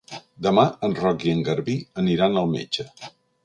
Demà 0.45 0.63
en 0.87 0.95
Roc 1.01 1.27
i 1.29 1.35
en 1.35 1.45
Garbí 1.49 1.77
aniran 2.05 2.43
al 2.43 2.53
metge. 2.59 2.91